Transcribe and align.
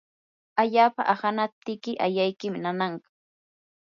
allapa 0.61 1.01
ahanaptiki 1.13 1.91
ayaykim 2.05 2.53
nananqa. 2.63 3.07